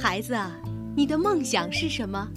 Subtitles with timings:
[0.00, 0.36] 孩子，
[0.94, 2.28] 你的梦想是什么？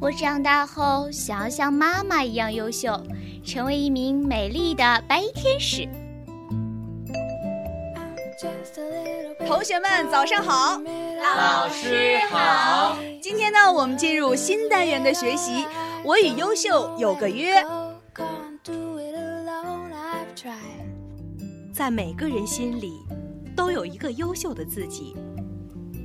[0.00, 3.00] 我长大后想要像妈妈一样优秀，
[3.44, 5.88] 成为一名美丽的白衣天使。
[9.46, 10.80] 同学们，早上好！
[11.22, 12.96] 老师好！
[13.20, 15.66] 今天呢，我们进入新单元的学习。
[16.04, 17.64] 我与优秀有个约。
[21.72, 22.92] 在每个人心里，
[23.56, 25.14] 都有一个优秀的自己。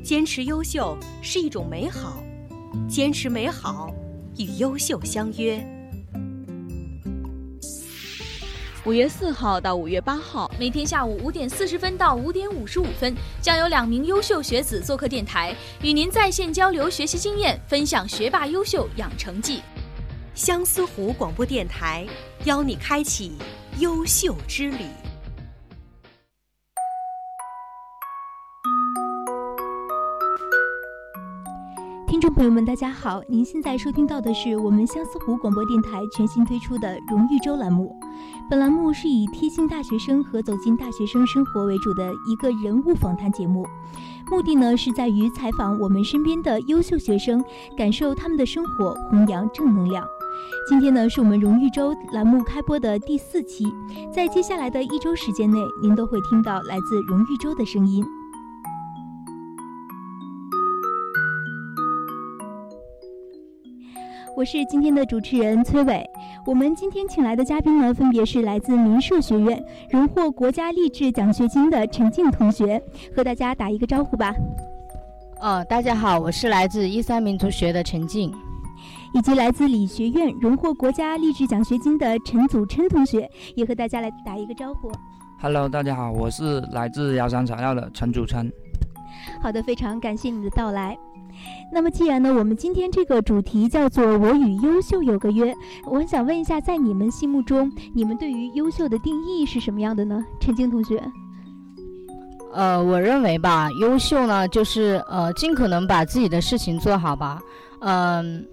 [0.07, 2.23] 坚持优秀是一种美好，
[2.87, 3.93] 坚持美好
[4.37, 5.61] 与优秀相约。
[8.85, 19.59] 五月四号到五月八号，每天下午五点四十分到五点五十五分，将有两名优秀学子做客电台，与您在线交流学习经验，分享学霸优秀养成记。
[20.33, 22.07] 相思湖广播电台
[22.45, 23.33] 邀你开启
[23.79, 24.85] 优秀之旅。
[32.07, 33.21] 听众朋友们，大家好！
[33.27, 37.93] 您现在收听到的是我们相思湖广播电台全新推出的“荣誉周”栏目。
[38.49, 43.67] 本栏目是以贴近大学生和走进大学生生活为主的一个人物访谈节目，
[44.31, 47.43] 目的呢是在于采访我们身边的优秀学生，
[47.75, 50.07] 感受他们的生活，弘扬正能量。
[50.69, 53.65] 今天呢是我们“荣誉周”栏目开播的第四期，
[54.15, 58.01] 在接下来的一周时间内，您都会听到来自“荣誉周”的声音。
[64.37, 66.07] 我是今天的主持人崔伟。
[66.45, 72.79] 我们今天请来的嘉宾呢，分别是来自民社学院荣获国家励志奖学金的陈静同学，
[73.15, 74.35] 和大家打一个招呼吧。
[75.41, 78.31] 呃，大家好，我是来自一三民族学的陈静，
[79.11, 84.91] 以及来自理学院荣获国家励志奖学金的陈祖琛同学，也和大家来打一个招呼。
[85.41, 88.47] Hello，大家好，我是来自瑶山材料的陈祖琛。
[89.41, 90.95] 好的，非常感谢你的到来。
[91.71, 95.53] 那么，既然呢，我们今天这个主题叫做“我与优秀有个约”，
[95.85, 100.23] 我想问一下，在你们心目中，你们对于优秀的定义是什么样的呢？
[100.39, 101.01] 陈静同学。
[102.53, 107.39] 呃，我认为吧，优秀呢，就是呃，尽可能把自己的事情做好吧。
[107.81, 108.47] 嗯，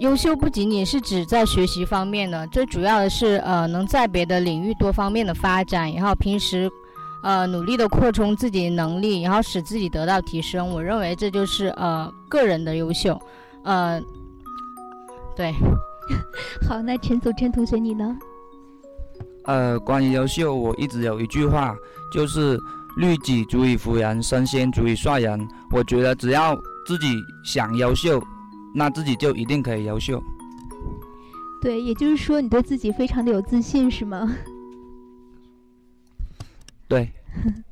[0.00, 6.70] 优秀不仅仅是指在学习方面的，最主要的是呃，能在别的领域多方面的发展，然后平时。
[7.22, 10.70] 呃，努力的扩充自己的能力，然后使自己得到提升。
[10.70, 13.20] 我认为这就是呃个人的优秀。
[13.64, 14.00] 呃，
[15.36, 15.54] 对。
[16.66, 18.16] 好，那陈祖琛同学你呢？
[19.44, 21.76] 呃，关于优秀，我一直有一句话，
[22.10, 22.58] 就是
[22.96, 25.46] 律己足以服人，身先足以率人。
[25.70, 26.56] 我觉得只要
[26.86, 27.14] 自己
[27.44, 28.22] 想优秀，
[28.74, 30.18] 那自己就一定可以优秀。
[31.60, 34.34] 对，也就是说你对自己非常的有自信，是吗？
[36.88, 37.12] 对，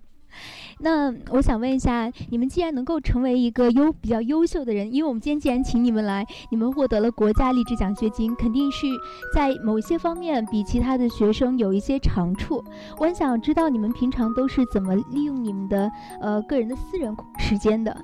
[0.80, 8.86] 那我想问一下，你们既然能够成为一个优比较优秀的人，因为我们今天既然请你们来，你们获得了国家励志奖学金，肯定是
[9.34, 12.62] 在某些方面比其他的学生有一些长处。
[12.98, 15.90] 我很想知道你们平常都是怎么利用你们的
[16.20, 17.96] 呃个人的私人时间的。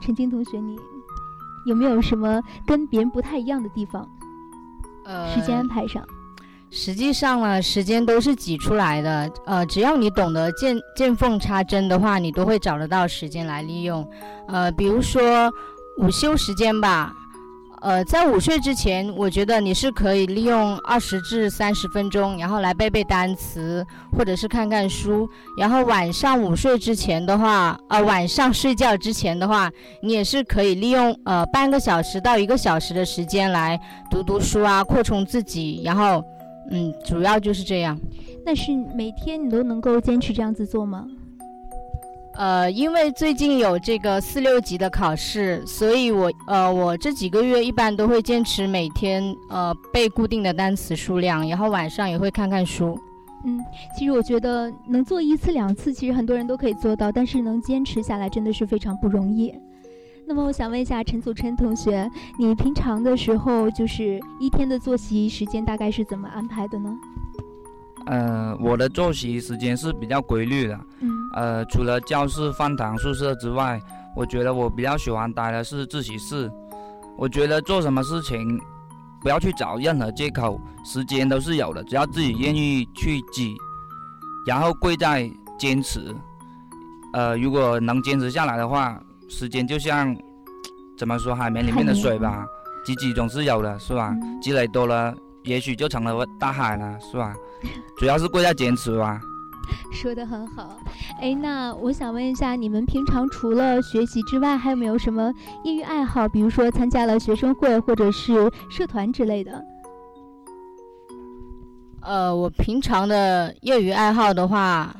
[0.00, 0.78] 陈晶同学，你
[1.66, 4.08] 有没有什么跟别人不太一样的地方？
[5.04, 6.02] 呃，时间安排上。
[6.72, 9.30] 实际上呢，时间都是挤出来的。
[9.44, 14.08] 呃，只要你懂得见见缝插针的话，你都会找得到时间来利用。
[14.46, 15.50] 呃，比如说
[15.98, 17.12] 午休时间吧。
[17.82, 25.26] 呃，在午睡之前，我觉得你是可以利用二十至三十分钟，然后来背背单词，或者是看看书。
[25.56, 29.70] 然后晚上午睡之前的话，呃，晚上睡觉之前的话，
[30.02, 36.22] 你也是可以利用呃半个小时到一个小时的时间来读读书啊，扩充自己，然后。
[36.70, 37.98] 嗯，主要就是这样。
[38.44, 41.06] 那是每天你都能够坚持这样子做吗？
[42.34, 52.98] 呃，因为最近有这个四六级的考试，所以我呃，我这几个月一般都会坚持每天呃背固定的单词数量，然后晚上也会看看书。
[53.44, 53.58] 嗯，
[53.98, 59.52] 其实我觉得能做一次两次，其实很多人都可以做到，但是能坚持下来真的是非常不容易。
[60.30, 66.96] 那么我想问一下陈祖琛同学，你平常的时候就是一天的作息时间大概是怎么安排的呢？
[68.06, 70.80] 呃，我的作息时间是比较规律的。
[71.00, 71.10] 嗯。
[71.34, 73.80] 呃，除了教室、饭堂、宿舍之外，
[74.14, 76.48] 我觉得我比较喜欢待的是自习室。
[77.18, 78.56] 我觉得做什么事情
[79.20, 83.56] 不要去找任何借口，时间都是有的，只要自己愿意去挤，
[84.46, 85.28] 然后贵在
[85.58, 86.14] 坚持。
[87.14, 89.02] 呃，如果能坚持下来的话。
[89.30, 90.14] 时间就像
[90.98, 92.44] 怎么说，海绵里面的水吧，
[92.84, 94.14] 挤挤总是有的，是吧？
[94.42, 97.32] 积累多了，也许就成了大海了，是吧？
[97.96, 99.20] 主要是贵在坚持吧。
[99.92, 100.76] 说的很好。
[101.20, 105.32] 哎，那我想问一下，你们平常除了学习之外，还有没有什么
[105.64, 106.28] 业余爱好？
[106.28, 109.64] 比如说参加了学生会或者是社团之类的？
[112.02, 114.94] 呃，我平常的业余爱好的话，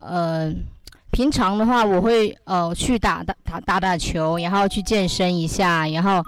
[0.00, 0.52] 呃，
[1.18, 6.22] 平常的话我会呃去打打打打打球，然后去健身一下，然后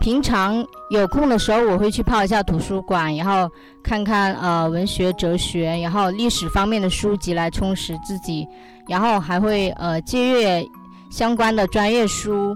[0.00, 3.48] 平常有空的时候我会去泡一下图书馆，然后
[3.84, 8.44] 看看呃文学、哲学，然后历史方面的书籍来充实自己，
[8.88, 10.66] 然后还会呃借阅
[11.08, 12.52] 相关的专业书，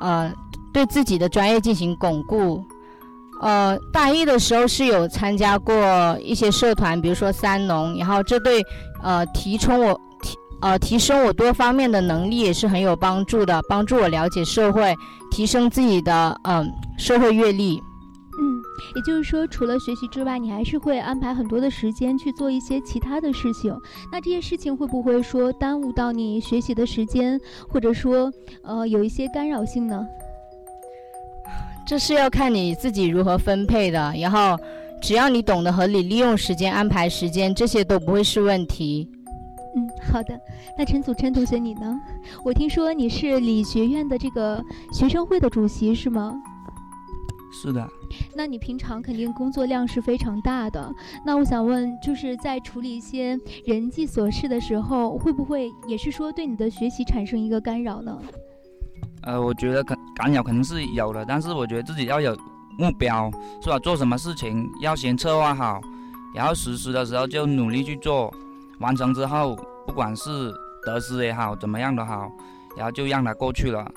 [0.00, 0.32] 呃
[0.74, 2.60] 对自己的专业进行巩固。
[3.40, 8.60] 呃，大一的时候是有参加过一些社团，比如说三农，然后这对
[9.00, 10.00] 呃提充我
[10.60, 14.94] 呃提升我多方面的能力也是很有帮助的，帮助我了解社会，
[15.30, 17.82] 提升自己的嗯社会阅历。
[18.40, 18.62] 嗯，
[18.94, 23.76] 也就是说，除了学习之外，你还是会安排很多的时间去做一些其他的事情。
[24.12, 28.32] 那这些事情会不会说耽误到你学习的时间，或者说
[28.62, 30.06] 呃有一些干扰性呢？
[31.84, 34.56] 这是要看你自己如何分配的，然后
[35.02, 39.10] 只要你懂得合理利用时间、安排时间，这些都不会是问题。
[39.78, 40.38] 嗯，好的。
[40.76, 42.00] 那陈祖琛同学你呢？
[42.44, 46.34] 我听说你是理学院的这个学生会的主席是吗？
[47.52, 47.88] 是的。
[48.34, 50.92] 那你平常肯定工作量是非常大的。
[51.24, 58.18] 那我想问，就是在处理一些人际琐事的时候，会不会也是说对你的学习产生一个干扰呢？
[59.22, 62.36] 呃，我觉得肯干扰肯定是有的，但是我觉得自己要有
[62.78, 63.30] 目标，
[63.62, 63.78] 是吧？
[63.78, 65.80] 做什么事情要先策划好，
[66.34, 68.32] 然后实施的时候就努力去做，
[68.80, 70.54] 完成之后不管是
[70.84, 72.30] 得失也好，怎么样都好，
[72.76, 73.90] 然后就让它过去了，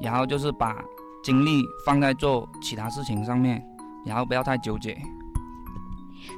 [0.00, 0.76] 然后就是把
[1.22, 3.62] 精力放在做其他事情上面，
[4.04, 4.96] 然后不要太纠结。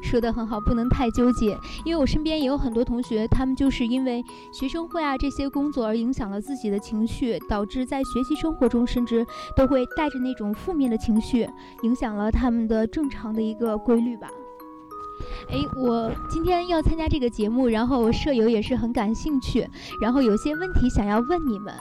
[0.03, 4.23] 说的很好，不能太纠结，因为我身边也有很多同学，他们就是因为
[4.53, 9.25] 学生会啊这些工作而影响了自己的情绪，导致在学习生活中甚至
[9.57, 11.49] 都会带着那种负面的情绪，
[11.83, 14.29] 影响了他们的正常的一个规律吧。
[15.49, 19.69] 哎，我今天要参加这个节目，然后舍友也是很感兴趣，
[20.01, 21.75] 然后有些问题想要问你们。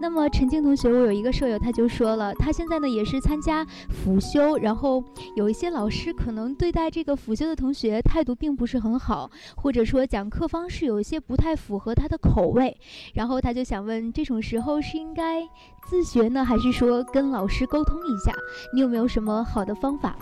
[0.00, 5.02] 那么陈静同学，我有一个舍友，他就说了，他现在呢也是参加辅修，然后
[5.36, 12.76] 有一些老师可能对待这个辅修的同学态度并不是很好，或者说讲课方式有一些不太符合他的口味，
[13.14, 15.42] 然后他就想问，这种时候是应该
[15.88, 18.32] 自学呢，还是说跟老师沟通一下？
[18.74, 20.16] 你有没有什么好的方法？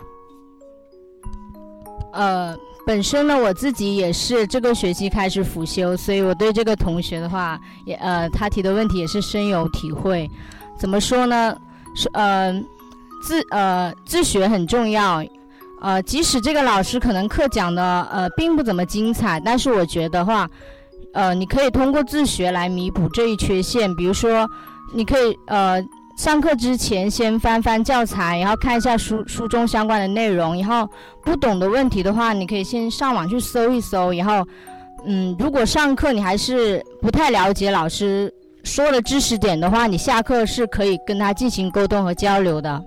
[2.12, 10.28] 呃，本身呢，我自己也是这个学期开始辅修，所以我对这个同学的话，也呃，他提的问题也是深有体会。
[10.78, 11.56] 怎么说呢？
[11.94, 12.52] 是呃，
[13.22, 15.24] 自呃自学很重要。
[15.80, 20.48] 呃，即使这个老师可能课讲的呃并不怎么精彩，但是我觉得话，
[21.14, 23.94] 呃，你可以通过自学来弥补这一缺陷。
[23.94, 24.48] 比如说，
[24.92, 25.80] 你可以呃。
[26.20, 30.86] 上课之前先翻翻教材，然后看一下书书中相关的内容，然后
[31.24, 34.46] 不懂的问题的话，你可以先上网去搜一搜，然后，
[35.06, 38.30] 嗯，如果上课你还是不太了解老师
[38.64, 42.84] 说的知识点的话，你下课是可以跟他进行沟通和交流的。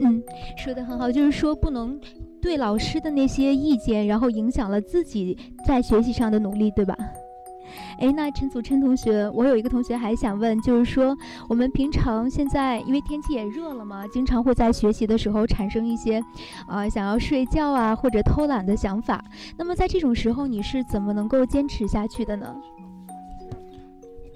[0.00, 0.20] 嗯，
[0.56, 1.96] 说的很好，就是说不能
[2.42, 6.96] 对老师的那些意见，然后影响了自己在学习上的努力，对吧？
[7.98, 11.16] 哎，那陈祖琛同学，我有一个同学还想问，就是说
[11.48, 16.22] 我们平常现在因为天气也热了嘛，经常会在学习的时候产生一些，
[16.66, 19.22] 呃，想要睡觉啊或者偷懒的想法。
[19.56, 22.54] 那么在这种时候，你是怎么能够坚持下去的呢？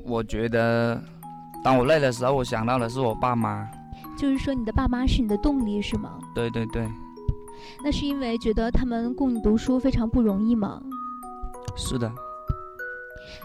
[0.04, 1.02] 我觉得，
[1.62, 3.68] 当我累的时候，我想到的是我爸妈。
[4.16, 6.18] 就是说，你的爸妈是你的动力，是吗？
[6.34, 6.88] 对对对。
[7.84, 10.80] 那是因为觉得他们供你读书非常不容易吗？
[11.76, 12.10] 是的。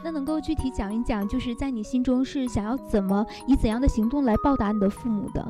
[0.03, 5.45] 那能够具体讲一讲，就是在你心中是想要怎么以怎样的行动来报答你的父母的？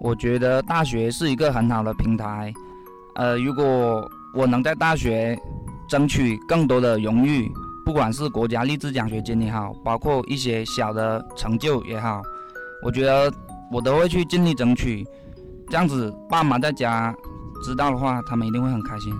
[0.00, 2.52] 我觉得大学是一个很好的平台，
[3.14, 5.38] 呃，如果我能在大学
[5.88, 7.50] 争取更多的荣誉，
[7.84, 12.20] 不管是国家励志奖学金也好，包括一些小的成就也好，
[12.84, 13.32] 我觉得
[13.70, 15.06] 我都会去尽力争取。
[15.68, 17.14] 这样子，爸妈在家
[17.62, 19.14] 知道的话，他们一定会很开心。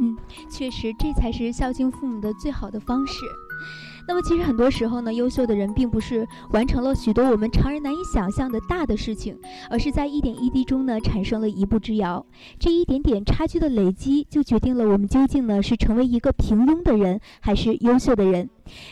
[0.00, 0.16] 嗯，
[0.50, 3.24] 确实，这才是孝敬父母的最好的方式。
[4.08, 9.36] 那么，其实很多时候呢，优秀的人并不是完成了许多我们常人难以想象的大的事情，
[9.68, 12.24] 而是在一点一滴中呢，产生了一步之遥。
[12.58, 18.48] 这一点点差距的累积，就决定了我们究竟呢是成为一个平庸的人，还是优秀的人。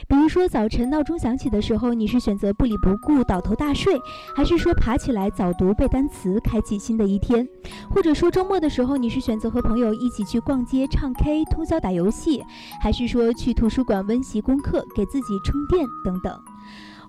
[0.09, 4.00] 比如说，早晨闹钟响起的时候，你是选择不理不顾倒头大睡，
[4.35, 7.47] 还是说爬起来早读背单词，开启新的一天？
[7.90, 12.43] 或者说周末的时候，你是选择和朋友一起去逛街、唱 K、通宵打游戏，
[12.81, 16.40] 还是说去图书馆温习功课，给自己充电等等？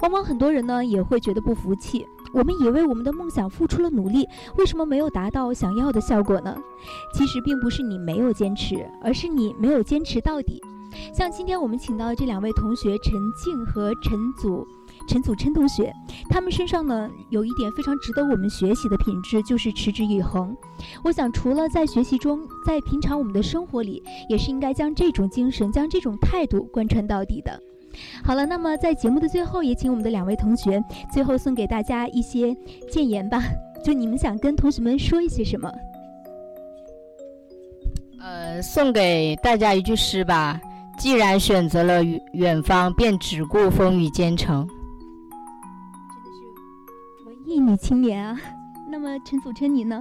[0.02, 6.56] 往往很多人呢也会觉得不服气，我们也为我们的梦想付出了努力，为什么没有达到想要的效果呢？
[7.14, 10.62] 其实并不是你没有坚持，而是你没有坚持到底。
[11.14, 14.66] 像今天我们请到的这两位同学陈静和陈祖
[15.08, 15.94] 陈祖琛同学，
[16.30, 20.56] 他们身上呢有一点非常值得我们学习的品质，就是持之以恒。
[21.04, 27.60] 我想，除了在学习中，在平常我们的生活里，也是应该将这种精神、将这种态度贯穿到底的。
[28.24, 30.84] 好了，那么在节目的最后，也请我们的两位同学
[31.14, 32.56] 最后送给大家一些
[32.92, 33.42] 建言吧。
[33.84, 35.72] 就你们想跟同学们说一些什么？
[38.20, 40.60] 呃，送给大家一句诗吧。
[40.98, 44.68] 既然选择了远方，便只顾风雨兼程。
[44.68, 48.40] 真的是文艺女青年啊！
[48.90, 50.00] 那么陈祖琛，你呢？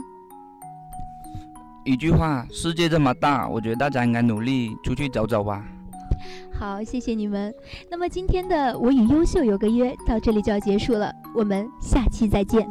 [1.85, 5.65] 一句话，世界这么大，我觉得大家应该努力出去走走吧。
[6.59, 7.53] 好，谢谢你们。
[7.91, 12.67] 那么今天的《我与优秀有个约》到这里就要结束了，我们下期再见。